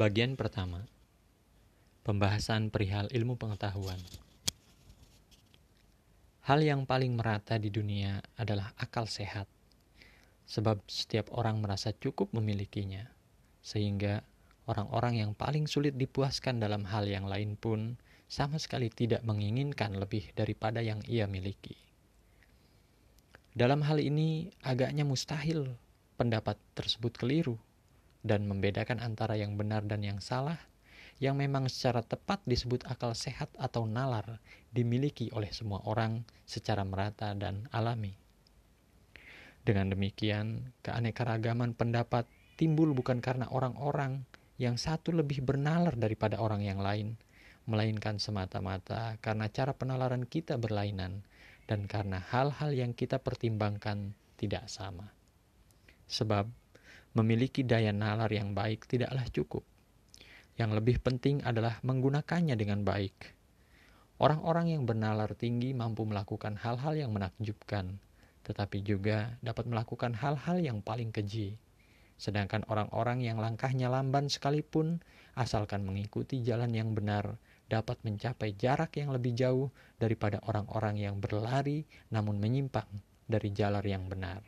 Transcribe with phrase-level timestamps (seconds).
[0.00, 0.88] Bagian pertama
[2.08, 4.00] Pembahasan perihal ilmu pengetahuan
[6.48, 9.44] Hal yang paling merata di dunia adalah akal sehat
[10.48, 13.12] Sebab setiap orang merasa cukup memilikinya
[13.60, 14.24] Sehingga
[14.64, 20.32] orang-orang yang paling sulit dipuaskan dalam hal yang lain pun sama sekali tidak menginginkan lebih
[20.32, 21.76] daripada yang ia miliki.
[23.52, 25.76] Dalam hal ini agaknya mustahil
[26.16, 27.60] pendapat tersebut keliru
[28.20, 30.60] dan membedakan antara yang benar dan yang salah,
[31.20, 34.40] yang memang secara tepat disebut akal sehat atau nalar,
[34.72, 38.16] dimiliki oleh semua orang secara merata dan alami.
[39.60, 42.24] Dengan demikian, keanekaragaman pendapat
[42.56, 44.24] timbul bukan karena orang-orang
[44.56, 47.20] yang satu lebih bernalar daripada orang yang lain,
[47.68, 51.24] melainkan semata-mata karena cara penalaran kita berlainan
[51.68, 55.12] dan karena hal-hal yang kita pertimbangkan tidak sama.
[56.10, 56.48] Sebab
[57.14, 59.64] memiliki daya nalar yang baik tidaklah cukup.
[60.54, 63.34] Yang lebih penting adalah menggunakannya dengan baik.
[64.20, 67.96] Orang-orang yang bernalar tinggi mampu melakukan hal-hal yang menakjubkan,
[68.44, 71.56] tetapi juga dapat melakukan hal-hal yang paling keji.
[72.20, 75.00] Sedangkan orang-orang yang langkahnya lamban sekalipun,
[75.32, 81.86] asalkan mengikuti jalan yang benar, dapat mencapai jarak yang lebih jauh daripada orang-orang yang berlari
[82.12, 82.90] namun menyimpang
[83.24, 84.42] dari jalan yang benar.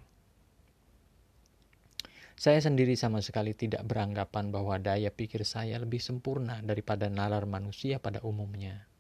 [2.43, 8.03] Saya sendiri sama sekali tidak beranggapan bahwa daya pikir saya lebih sempurna daripada nalar manusia
[8.03, 8.91] pada umumnya.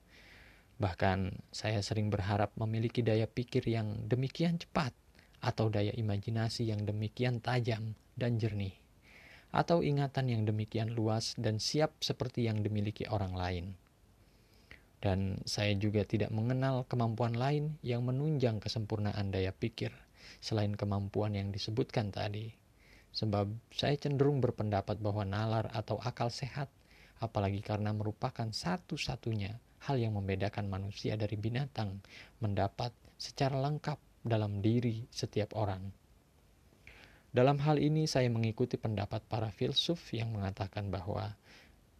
[0.78, 4.94] Bahkan, saya sering berharap memiliki daya pikir yang demikian cepat,
[5.42, 8.78] atau daya imajinasi yang demikian tajam dan jernih,
[9.50, 13.66] atau ingatan yang demikian luas dan siap seperti yang dimiliki orang lain.
[15.02, 19.90] Dan saya juga tidak mengenal kemampuan lain yang menunjang kesempurnaan daya pikir
[20.38, 22.61] selain kemampuan yang disebutkan tadi
[23.12, 26.72] Sebab saya cenderung berpendapat bahwa nalar atau akal sehat,
[27.20, 32.00] apalagi karena merupakan satu-satunya hal yang membedakan manusia dari binatang,
[32.40, 32.90] mendapat
[33.20, 35.92] secara lengkap dalam diri setiap orang.
[37.32, 41.32] Dalam hal ini saya mengikuti pendapat para filsuf yang mengatakan bahwa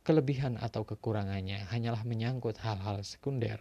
[0.05, 3.57] kelebihan atau kekurangannya hanyalah menyangkut hal-hal sekunder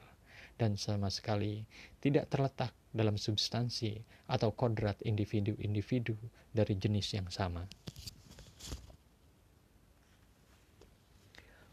[0.60, 1.64] dan sama sekali
[2.04, 6.16] tidak terletak dalam substansi atau kodrat individu-individu
[6.52, 7.68] dari jenis yang sama.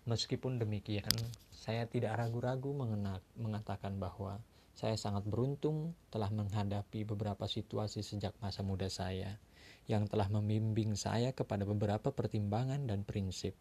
[0.09, 1.13] Meskipun demikian,
[1.53, 2.73] saya tidak ragu-ragu
[3.37, 4.41] mengatakan bahwa
[4.73, 9.37] saya sangat beruntung telah menghadapi beberapa situasi sejak masa muda saya
[9.85, 13.53] yang telah membimbing saya kepada beberapa pertimbangan dan prinsip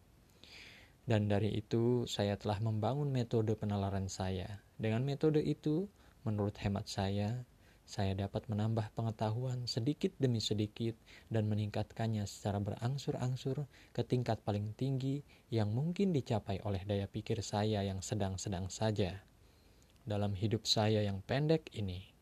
[1.08, 4.60] dan dari itu, saya telah membangun metode penalaran saya.
[4.76, 5.88] Dengan metode itu,
[6.28, 7.48] menurut hemat saya,
[7.88, 10.92] saya dapat menambah pengetahuan sedikit demi sedikit
[11.32, 13.64] dan meningkatkannya secara berangsur-angsur
[13.96, 19.24] ke tingkat paling tinggi yang mungkin dicapai oleh daya pikir saya yang sedang-sedang saja.
[20.04, 22.12] Dalam hidup saya yang pendek ini,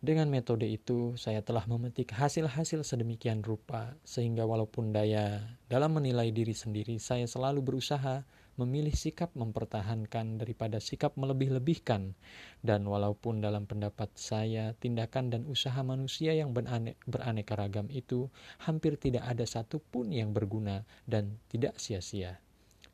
[0.00, 6.56] dengan metode itu, saya telah memetik hasil-hasil sedemikian rupa, sehingga walaupun daya dalam menilai diri
[6.56, 8.24] sendiri, saya selalu berusaha
[8.58, 12.16] memilih sikap mempertahankan daripada sikap melebih-lebihkan.
[12.64, 18.96] Dan walaupun dalam pendapat saya, tindakan dan usaha manusia yang berane beraneka ragam itu hampir
[18.96, 22.40] tidak ada satupun yang berguna dan tidak sia-sia.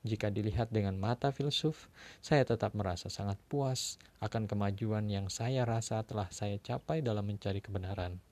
[0.06, 1.90] Jika dilihat dengan mata filsuf,
[2.22, 7.58] saya tetap merasa sangat puas akan kemajuan yang saya rasa telah saya capai dalam mencari
[7.58, 8.22] kebenaran,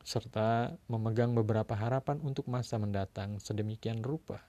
[0.00, 4.40] serta memegang beberapa harapan untuk masa mendatang sedemikian rupa,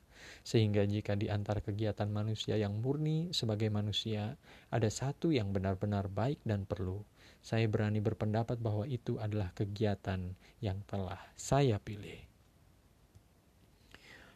[0.46, 4.38] sehingga jika di antara kegiatan manusia yang murni sebagai manusia
[4.70, 7.02] ada satu yang benar-benar baik dan perlu,
[7.46, 12.26] saya berani berpendapat bahwa itu adalah kegiatan yang telah saya pilih.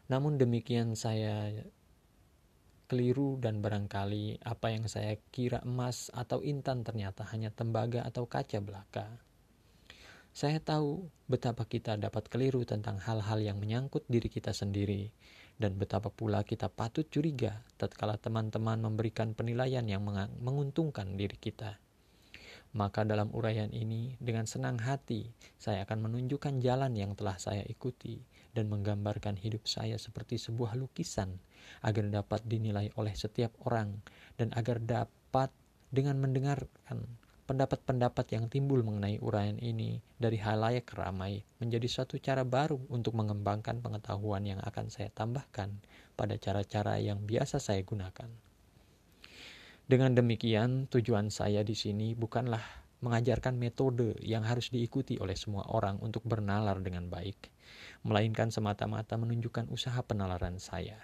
[0.10, 1.54] Namun demikian saya
[2.90, 8.58] keliru dan barangkali apa yang saya kira emas atau intan ternyata hanya tembaga atau kaca
[8.58, 9.06] belaka.
[10.34, 15.14] Saya tahu betapa kita dapat keliru tentang hal-hal yang menyangkut diri kita sendiri
[15.60, 20.02] dan betapa pula kita patut curiga tatkala teman-teman memberikan penilaian yang
[20.40, 21.78] menguntungkan diri kita.
[22.70, 25.28] Maka dalam uraian ini dengan senang hati
[25.60, 28.24] saya akan menunjukkan jalan yang telah saya ikuti
[28.56, 31.38] dan menggambarkan hidup saya seperti sebuah lukisan
[31.84, 34.00] agar dapat dinilai oleh setiap orang
[34.40, 35.52] dan agar dapat
[35.90, 37.20] dengan mendengarkan
[37.50, 43.82] pendapat-pendapat yang timbul mengenai uraian ini dari halayak ramai menjadi suatu cara baru untuk mengembangkan
[43.82, 45.74] pengetahuan yang akan saya tambahkan
[46.14, 48.30] pada cara-cara yang biasa saya gunakan.
[49.90, 52.62] Dengan demikian, tujuan saya di sini bukanlah
[53.02, 57.50] mengajarkan metode yang harus diikuti oleh semua orang untuk bernalar dengan baik,
[58.06, 61.02] melainkan semata-mata menunjukkan usaha penalaran saya.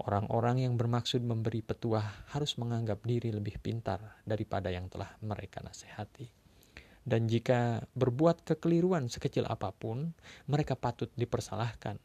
[0.00, 6.30] Orang-orang yang bermaksud memberi petuah harus menganggap diri lebih pintar daripada yang telah mereka nasihati.
[7.02, 10.14] Dan jika berbuat kekeliruan sekecil apa pun,
[10.48, 11.98] mereka patut dipersalahkan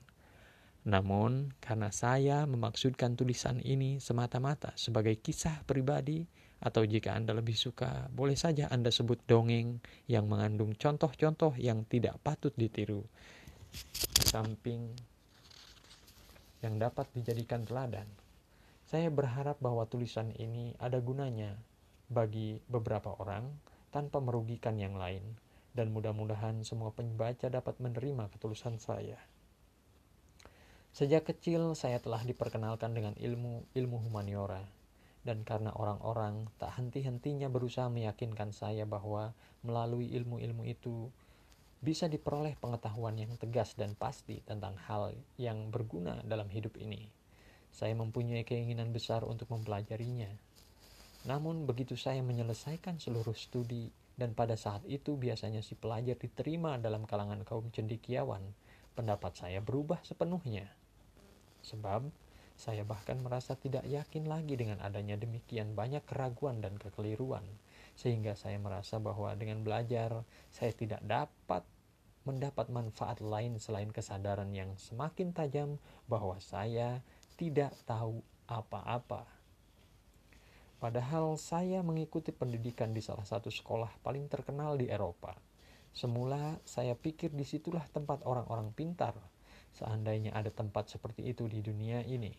[0.87, 6.23] namun, karena saya memaksudkan tulisan ini semata-mata sebagai kisah pribadi,
[6.63, 12.15] atau jika Anda lebih suka, boleh saja Anda sebut dongeng yang mengandung contoh-contoh yang tidak
[12.23, 13.03] patut ditiru,
[14.23, 14.95] samping
[16.65, 18.07] yang dapat dijadikan teladan.
[18.87, 21.59] Saya berharap bahwa tulisan ini ada gunanya
[22.07, 23.51] bagi beberapa orang
[23.91, 25.35] tanpa merugikan yang lain,
[25.75, 29.19] dan mudah-mudahan semua pembaca dapat menerima ketulusan saya.
[30.95, 34.65] Sejak kecil saya telah diperkenalkan dengan ilmu ilmu humaniora
[35.27, 41.11] dan karena orang-orang tak henti-hentinya berusaha meyakinkan saya bahwa melalui ilmu-ilmu itu
[41.77, 47.05] bisa diperoleh pengetahuan yang tegas dan pasti tentang hal yang berguna dalam hidup ini.
[47.69, 50.33] Saya mempunyai keinginan besar untuk mempelajarinya.
[51.29, 57.05] Namun begitu saya menyelesaikan seluruh studi dan pada saat itu biasanya si pelajar diterima dalam
[57.05, 58.41] kalangan kaum cendikiawan,
[58.97, 60.65] pendapat saya berubah sepenuhnya.
[61.61, 62.09] Sebab
[62.57, 67.45] saya bahkan merasa tidak yakin lagi dengan adanya demikian banyak keraguan dan kekeliruan,
[67.97, 70.21] sehingga saya merasa bahwa dengan belajar
[70.53, 71.65] saya tidak dapat
[72.23, 77.01] mendapat manfaat lain selain kesadaran yang semakin tajam bahwa saya
[77.41, 79.25] tidak tahu apa-apa.
[80.77, 85.33] Padahal saya mengikuti pendidikan di salah satu sekolah paling terkenal di Eropa.
[85.89, 89.17] Semula saya pikir di situlah tempat orang-orang pintar
[89.77, 92.33] Seandainya ada tempat seperti itu di dunia ini,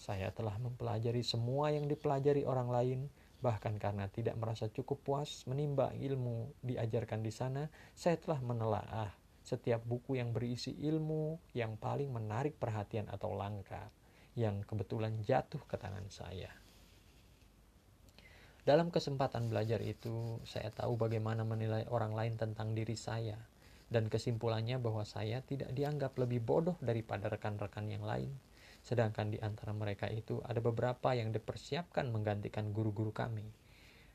[0.00, 3.00] saya telah mempelajari semua yang dipelajari orang lain,
[3.44, 9.12] bahkan karena tidak merasa cukup puas menimba ilmu diajarkan di sana, saya telah menelaah
[9.44, 13.92] setiap buku yang berisi ilmu yang paling menarik perhatian atau langka
[14.32, 16.48] yang kebetulan jatuh ke tangan saya.
[18.64, 23.36] Dalam kesempatan belajar itu, saya tahu bagaimana menilai orang lain tentang diri saya
[23.92, 28.32] dan kesimpulannya bahwa saya tidak dianggap lebih bodoh daripada rekan-rekan yang lain.
[28.84, 33.48] Sedangkan di antara mereka itu ada beberapa yang dipersiapkan menggantikan guru-guru kami.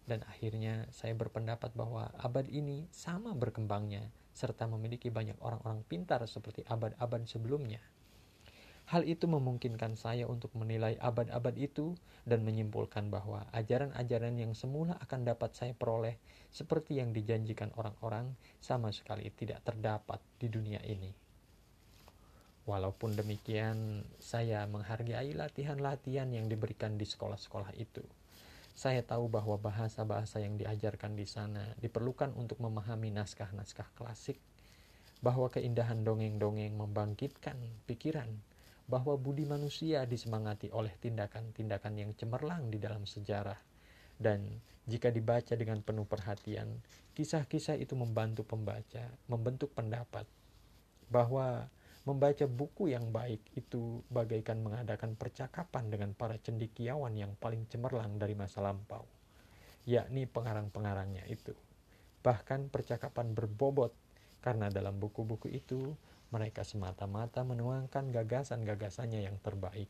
[0.05, 6.61] Dan akhirnya saya berpendapat bahwa abad ini sama berkembangnya serta memiliki banyak orang-orang pintar seperti
[6.69, 7.81] abad-abad sebelumnya.
[8.89, 11.93] Hal itu memungkinkan saya untuk menilai abad-abad itu
[12.25, 16.17] dan menyimpulkan bahwa ajaran-ajaran yang semula akan dapat saya peroleh
[16.49, 21.28] seperti yang dijanjikan orang-orang sama sekali tidak terdapat di dunia ini.
[22.69, 28.05] Walaupun demikian, saya menghargai latihan-latihan yang diberikan di sekolah-sekolah itu.
[28.77, 34.37] Saya tahu bahwa bahasa-bahasa yang diajarkan di sana diperlukan untuk memahami naskah-naskah klasik,
[35.25, 37.57] bahwa keindahan dongeng-dongeng membangkitkan
[37.89, 38.29] pikiran
[38.85, 43.57] bahwa budi manusia disemangati oleh tindakan-tindakan yang cemerlang di dalam sejarah.
[44.13, 44.45] Dan
[44.85, 46.69] jika dibaca dengan penuh perhatian,
[47.17, 50.29] kisah-kisah itu membantu pembaca membentuk pendapat
[51.09, 51.65] bahwa
[52.07, 58.35] membaca buku yang baik itu bagaikan mengadakan percakapan dengan para cendikiawan yang paling cemerlang dari
[58.39, 59.03] masa lampau,
[59.83, 61.51] yakni pengarang-pengarangnya itu.
[62.23, 63.91] Bahkan percakapan berbobot
[64.39, 65.95] karena dalam buku-buku itu
[66.29, 69.89] mereka semata-mata menuangkan gagasan-gagasannya yang terbaik.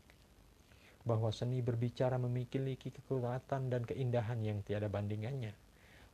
[1.04, 5.52] Bahwa seni berbicara memiliki kekuatan dan keindahan yang tiada bandingannya.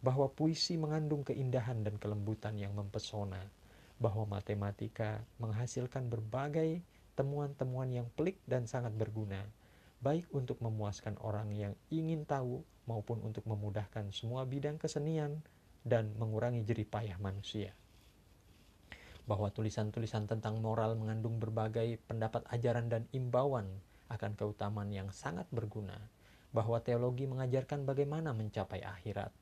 [0.01, 3.64] Bahwa puisi mengandung keindahan dan kelembutan yang mempesona.
[3.97, 6.83] Bahwa matematika menghasilkan berbagai
[7.15, 9.43] temuan-temuan yang pelik dan sangat berguna.
[10.03, 15.41] Baik untuk memuaskan orang yang ingin tahu maupun untuk memudahkan semua bidang kesenian
[15.87, 17.73] dan mengurangi jerih payah manusia
[19.25, 23.65] bahwa tulisan-tulisan tentang moral mengandung berbagai pendapat ajaran dan imbauan
[24.09, 25.97] akan keutamaan yang sangat berguna,
[26.53, 29.33] bahwa teologi mengajarkan bagaimana mencapai akhirat,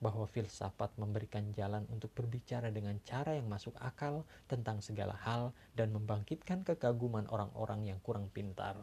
[0.00, 5.92] bahwa filsafat memberikan jalan untuk berbicara dengan cara yang masuk akal tentang segala hal dan
[5.92, 8.80] membangkitkan kekaguman orang-orang yang kurang pintar,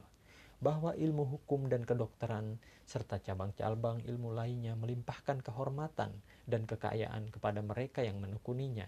[0.62, 6.14] bahwa ilmu hukum dan kedokteran serta cabang-cabang ilmu lainnya melimpahkan kehormatan
[6.46, 8.86] dan kekayaan kepada mereka yang menekuninya.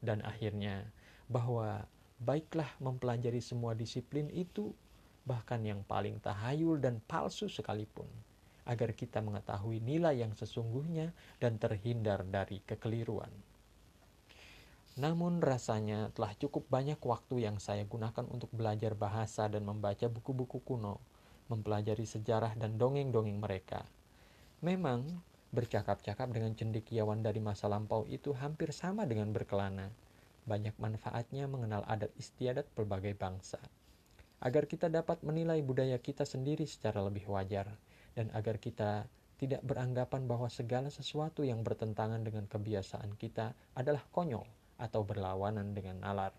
[0.00, 0.88] Dan akhirnya
[1.28, 1.84] bahwa
[2.24, 4.72] baiklah mempelajari semua disiplin itu
[5.28, 8.08] bahkan yang paling tahayul dan palsu sekalipun
[8.70, 11.10] agar kita mengetahui nilai yang sesungguhnya
[11.42, 13.34] dan terhindar dari kekeliruan.
[15.02, 20.62] Namun rasanya telah cukup banyak waktu yang saya gunakan untuk belajar bahasa dan membaca buku-buku
[20.62, 21.02] kuno,
[21.50, 23.82] mempelajari sejarah dan dongeng-dongeng mereka.
[24.62, 25.18] Memang
[25.50, 29.90] Bercakap-cakap dengan cendekiawan dari masa lampau itu hampir sama dengan berkelana.
[30.46, 33.58] Banyak manfaatnya mengenal adat istiadat berbagai bangsa.
[34.38, 37.66] Agar kita dapat menilai budaya kita sendiri secara lebih wajar,
[38.14, 39.06] dan agar kita
[39.40, 44.44] tidak beranggapan bahwa segala sesuatu yang bertentangan dengan kebiasaan kita adalah konyol
[44.76, 46.32] atau berlawanan dengan nalar.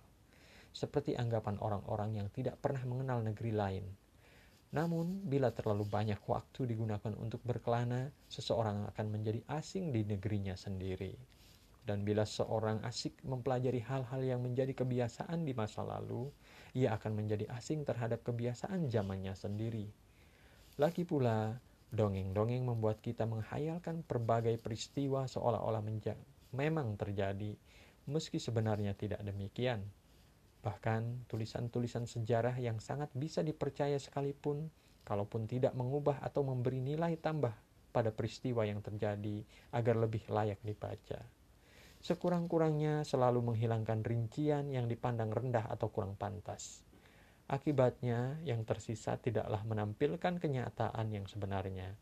[0.71, 3.85] Seperti anggapan orang-orang yang tidak pernah mengenal negeri lain,
[4.71, 11.11] namun, bila terlalu banyak waktu digunakan untuk berkelana, seseorang akan menjadi asing di negerinya sendiri.
[11.83, 16.31] Dan bila seorang asik mempelajari hal-hal yang menjadi kebiasaan di masa lalu,
[16.71, 19.91] ia akan menjadi asing terhadap kebiasaan zamannya sendiri.
[20.81, 21.61] Lagi pula,
[21.93, 25.85] dongeng-dongeng membuat kita menghayalkan berbagai peristiwa seolah-olah
[26.57, 27.53] memang terjadi,
[28.09, 29.85] meski sebenarnya tidak demikian.
[30.65, 34.73] Bahkan tulisan-tulisan sejarah yang sangat bisa dipercaya sekalipun,
[35.05, 37.53] kalaupun tidak mengubah atau memberi nilai tambah
[37.93, 39.45] pada peristiwa yang terjadi
[39.77, 41.21] agar lebih layak dibaca.
[42.01, 46.81] Sekurang-kurangnya selalu menghilangkan rincian yang dipandang rendah atau kurang pantas.
[47.49, 51.95] Akibatnya, yang tersisa tidaklah menampilkan kenyataan yang sebenarnya.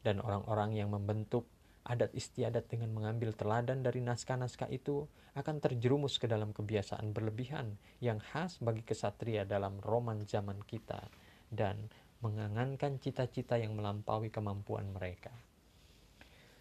[0.00, 1.46] Dan orang-orang yang membentuk
[1.84, 8.20] adat istiadat dengan mengambil teladan dari naskah-naskah itu akan terjerumus ke dalam kebiasaan berlebihan yang
[8.20, 11.08] khas bagi kesatria dalam roman zaman kita
[11.48, 11.88] dan
[12.20, 15.32] mengangankan cita-cita yang melampaui kemampuan mereka.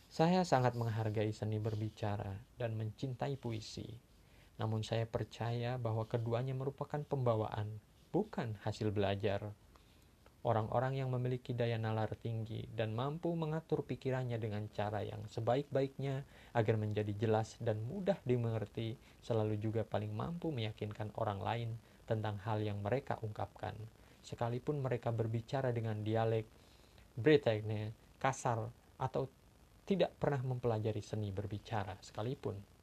[0.10, 4.09] Saya sangat menghargai seni berbicara dan mencintai puisi.
[4.60, 7.80] Namun saya percaya bahwa keduanya merupakan pembawaan,
[8.12, 9.56] bukan hasil belajar
[10.40, 16.24] Orang-orang yang memiliki daya nalar tinggi dan mampu mengatur pikirannya dengan cara yang sebaik-baiknya
[16.56, 21.70] agar menjadi jelas dan mudah dimengerti, selalu juga paling mampu meyakinkan orang lain
[22.08, 23.76] tentang hal yang mereka ungkapkan.
[24.24, 26.48] Sekalipun mereka berbicara dengan dialek,
[27.20, 28.64] Bretagne, kasar,
[28.96, 29.28] atau
[29.84, 32.79] tidak pernah mempelajari seni berbicara sekalipun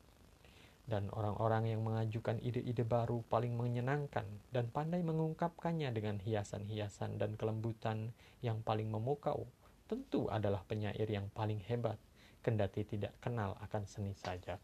[0.86, 8.14] dan orang-orang yang mengajukan ide-ide baru paling menyenangkan dan pandai mengungkapkannya dengan hiasan-hiasan dan kelembutan
[8.38, 9.50] yang paling memukau
[9.90, 11.98] tentu adalah penyair yang paling hebat
[12.46, 14.62] kendati tidak kenal akan seni saja.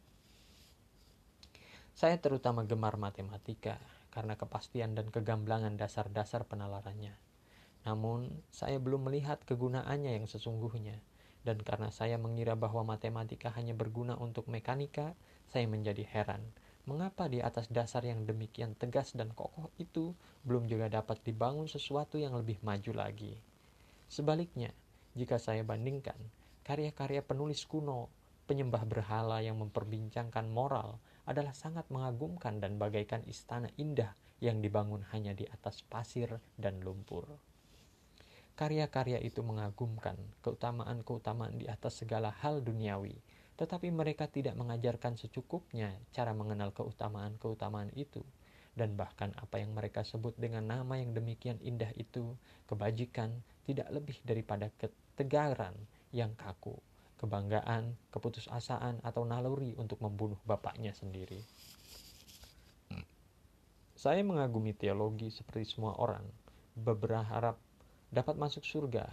[1.93, 3.83] Saya terutama gemar matematika
[4.15, 7.19] karena kepastian dan kegamblangan dasar-dasar penalarannya.
[7.83, 11.03] Namun, saya belum melihat kegunaannya yang sesungguhnya.
[11.43, 15.19] Dan karena saya mengira bahwa matematika hanya berguna untuk mekanika,
[15.53, 16.41] saya menjadi heran,
[16.89, 20.17] mengapa di atas dasar yang demikian tegas dan kokoh itu
[20.49, 23.37] belum juga dapat dibangun sesuatu yang lebih maju lagi.
[24.09, 24.73] Sebaliknya,
[25.13, 26.17] jika saya bandingkan
[26.65, 28.09] karya-karya penulis kuno,
[28.49, 30.97] penyembah berhala yang memperbincangkan moral
[31.29, 37.29] adalah sangat mengagumkan dan bagaikan istana indah yang dibangun hanya di atas pasir dan lumpur.
[38.59, 43.15] Karya-karya itu mengagumkan keutamaan-keutamaan di atas segala hal duniawi,
[43.63, 48.27] tetapi mereka tidak mengajarkan secukupnya cara mengenal keutamaan-keutamaan itu.
[48.75, 52.35] Dan bahkan apa yang mereka sebut dengan nama yang demikian indah itu,
[52.67, 53.31] kebajikan,
[53.63, 55.79] tidak lebih daripada ketegaran
[56.11, 56.75] yang kaku,
[57.23, 61.39] kebanggaan, keputusasaan, atau naluri untuk membunuh bapaknya sendiri.
[63.95, 66.27] Saya mengagumi teologi seperti semua orang,
[66.75, 67.55] berharap
[68.11, 69.07] dapat masuk surga,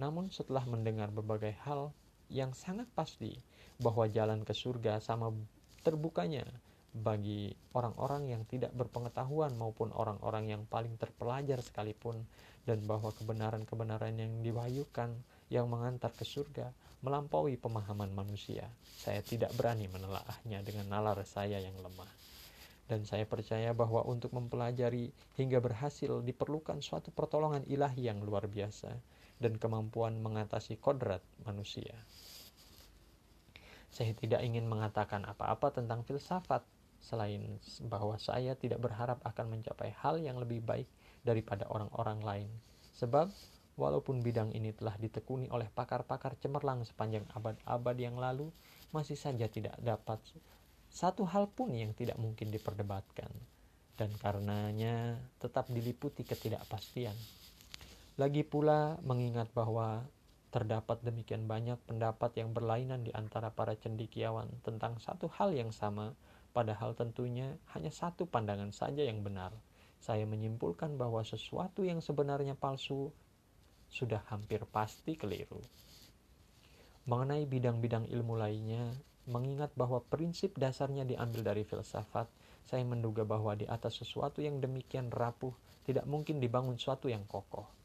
[0.00, 1.92] namun setelah mendengar berbagai hal
[2.32, 3.36] yang sangat pasti
[3.80, 5.32] bahwa jalan ke surga sama
[5.80, 6.44] terbukanya
[6.90, 12.26] bagi orang-orang yang tidak berpengetahuan maupun orang-orang yang paling terpelajar sekalipun
[12.66, 15.14] dan bahwa kebenaran-kebenaran yang diwahyukan
[15.48, 18.68] yang mengantar ke surga melampaui pemahaman manusia.
[18.84, 22.10] Saya tidak berani menelaahnya dengan nalar saya yang lemah.
[22.90, 28.90] Dan saya percaya bahwa untuk mempelajari hingga berhasil diperlukan suatu pertolongan ilahi yang luar biasa
[29.38, 31.94] dan kemampuan mengatasi kodrat manusia.
[33.90, 36.62] Saya tidak ingin mengatakan apa-apa tentang filsafat,
[37.02, 37.58] selain
[37.90, 40.86] bahwa saya tidak berharap akan mencapai hal yang lebih baik
[41.26, 42.50] daripada orang-orang lain.
[42.94, 43.28] Sebab,
[43.74, 48.52] walaupun bidang ini telah ditekuni oleh pakar-pakar cemerlang sepanjang abad-abad yang lalu,
[48.94, 50.20] masih saja tidak dapat
[50.90, 53.30] satu hal pun yang tidak mungkin diperdebatkan,
[53.94, 57.14] dan karenanya tetap diliputi ketidakpastian.
[58.18, 60.02] Lagi pula mengingat bahwa
[60.50, 66.18] terdapat demikian banyak pendapat yang berlainan di antara para cendikiawan tentang satu hal yang sama,
[66.50, 69.54] padahal tentunya hanya satu pandangan saja yang benar.
[70.02, 73.14] Saya menyimpulkan bahwa sesuatu yang sebenarnya palsu
[73.86, 75.62] sudah hampir pasti keliru.
[77.06, 78.90] Mengenai bidang-bidang ilmu lainnya,
[79.30, 82.26] mengingat bahwa prinsip dasarnya diambil dari filsafat,
[82.66, 85.54] saya menduga bahwa di atas sesuatu yang demikian rapuh
[85.86, 87.79] tidak mungkin dibangun sesuatu yang kokoh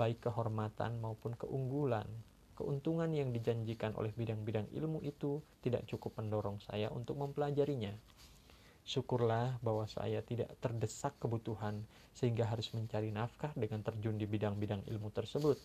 [0.00, 2.08] baik kehormatan maupun keunggulan,
[2.56, 7.92] keuntungan yang dijanjikan oleh bidang-bidang ilmu itu tidak cukup mendorong saya untuk mempelajarinya.
[8.80, 11.84] Syukurlah bahwa saya tidak terdesak kebutuhan
[12.16, 15.60] sehingga harus mencari nafkah dengan terjun di bidang-bidang ilmu tersebut.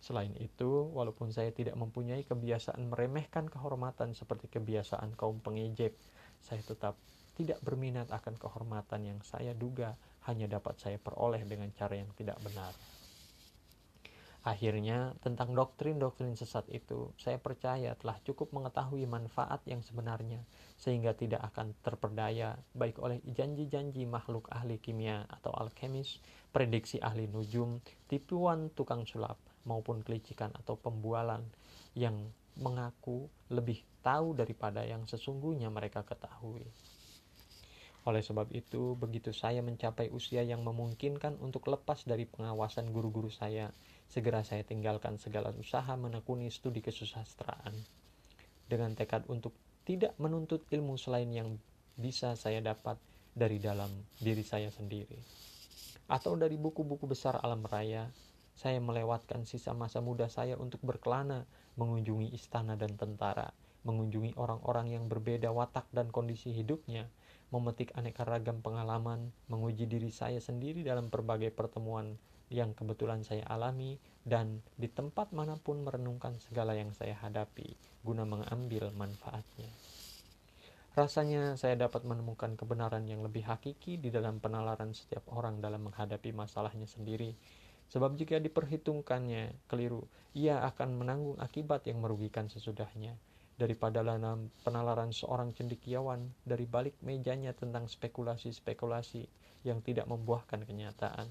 [0.00, 5.96] Selain itu, walaupun saya tidak mempunyai kebiasaan meremehkan kehormatan seperti kebiasaan kaum pengejek,
[6.40, 7.00] saya tetap
[7.36, 9.96] tidak berminat akan kehormatan yang saya duga
[10.28, 12.72] hanya dapat saya peroleh dengan cara yang tidak benar.
[14.40, 20.40] Akhirnya, tentang doktrin-doktrin sesat itu, saya percaya telah cukup mengetahui manfaat yang sebenarnya,
[20.80, 26.24] sehingga tidak akan terperdaya baik oleh janji-janji makhluk ahli kimia atau alkemis,
[26.56, 29.36] prediksi ahli nujum, tipuan tukang sulap,
[29.68, 31.44] maupun kelicikan atau pembualan
[31.92, 32.16] yang
[32.56, 36.64] mengaku lebih tahu daripada yang sesungguhnya mereka ketahui.
[38.08, 43.68] Oleh sebab itu, begitu saya mencapai usia yang memungkinkan untuk lepas dari pengawasan guru-guru saya,
[44.10, 47.72] segera saya tinggalkan segala usaha menekuni studi kesusastraan.
[48.66, 49.54] Dengan tekad untuk
[49.86, 51.62] tidak menuntut ilmu selain yang
[51.94, 52.98] bisa saya dapat
[53.30, 53.88] dari dalam
[54.18, 55.16] diri saya sendiri.
[56.10, 58.10] Atau dari buku-buku besar alam raya,
[58.58, 61.46] saya melewatkan sisa masa muda saya untuk berkelana,
[61.78, 63.54] mengunjungi istana dan tentara,
[63.86, 67.06] mengunjungi orang-orang yang berbeda watak dan kondisi hidupnya,
[67.54, 72.18] memetik aneka ragam pengalaman, menguji diri saya sendiri dalam berbagai pertemuan
[72.50, 78.26] yang kebetulan saya alami dan di tempat mana pun merenungkan segala yang saya hadapi guna
[78.26, 79.70] mengambil manfaatnya.
[80.98, 86.34] Rasanya saya dapat menemukan kebenaran yang lebih hakiki di dalam penalaran setiap orang dalam menghadapi
[86.34, 87.38] masalahnya sendiri.
[87.90, 93.14] Sebab jika diperhitungkannya keliru, ia akan menanggung akibat yang merugikan sesudahnya
[93.54, 99.28] daripada dalam penalaran seorang cendekiawan dari balik mejanya tentang spekulasi-spekulasi
[99.68, 101.28] yang tidak membuahkan kenyataan.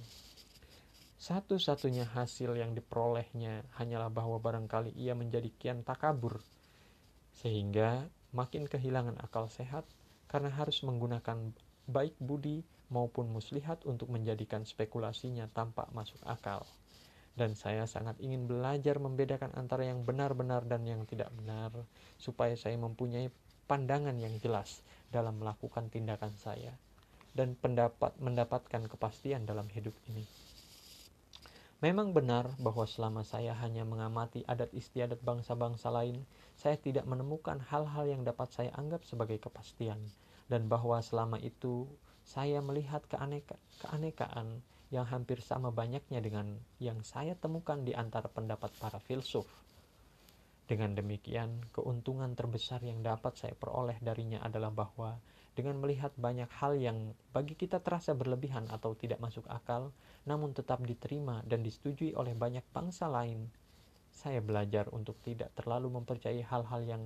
[1.19, 6.39] Satu-satunya hasil yang diperolehnya hanyalah bahwa barangkali ia menjadi kian takabur,
[7.35, 9.83] sehingga makin kehilangan akal sehat
[10.31, 11.51] karena harus menggunakan
[11.91, 16.63] baik budi maupun muslihat untuk menjadikan spekulasinya tampak masuk akal.
[17.35, 21.75] Dan saya sangat ingin belajar membedakan antara yang benar-benar dan yang tidak benar,
[22.15, 23.27] supaya saya mempunyai
[23.67, 24.79] pandangan yang jelas
[25.11, 26.71] dalam melakukan tindakan saya
[27.35, 30.23] dan pendapat mendapatkan kepastian dalam hidup ini.
[31.79, 36.27] Memang benar bahwa selama saya hanya mengamati adat istiadat bangsa-bangsa lain,
[36.59, 39.95] saya tidak menemukan hal-hal yang dapat saya anggap sebagai kepastian,
[40.51, 41.87] dan bahwa selama itu
[42.27, 44.59] saya melihat keaneka, keanekaan
[44.91, 49.47] yang hampir sama banyaknya dengan yang saya temukan di antara pendapat para filsuf.
[50.67, 55.15] Dengan demikian, keuntungan terbesar yang dapat saya peroleh darinya adalah bahwa
[55.57, 59.93] dengan melihat banyak hal yang bagi kita terasa berlebihan atau tidak masuk akal,
[60.25, 63.49] namun tetap diterima dan disetujui oleh banyak bangsa lain.
[64.09, 67.03] Saya belajar untuk tidak terlalu mempercayai hal-hal yang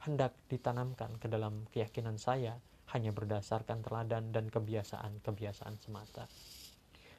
[0.00, 2.56] hendak ditanamkan ke dalam keyakinan saya
[2.90, 6.26] hanya berdasarkan teladan dan kebiasaan-kebiasaan semata.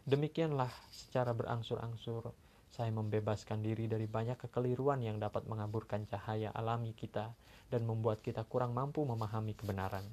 [0.04, 2.34] Demikianlah secara berangsur-angsur
[2.72, 7.36] saya membebaskan diri dari banyak kekeliruan yang dapat mengaburkan cahaya alami kita
[7.70, 10.04] dan membuat kita kurang mampu memahami kebenaran.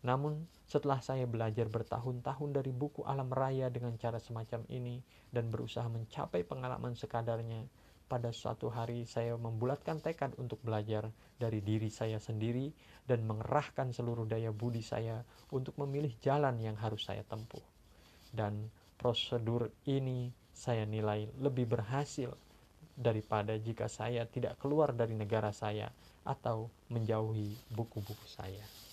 [0.00, 5.84] Namun, setelah saya belajar bertahun-tahun dari buku alam raya dengan cara semacam ini dan berusaha
[5.90, 7.68] mencapai pengalaman sekadarnya,
[8.10, 11.06] pada suatu hari saya membulatkan tekad untuk belajar
[11.38, 12.74] dari diri saya sendiri
[13.06, 15.22] dan mengerahkan seluruh daya budi saya
[15.54, 17.62] untuk memilih jalan yang harus saya tempuh.
[18.34, 18.66] Dan
[18.98, 22.34] prosedur ini saya nilai lebih berhasil
[22.98, 25.86] daripada jika saya tidak keluar dari negara saya
[26.26, 28.89] atau menjauhi buku-buku saya.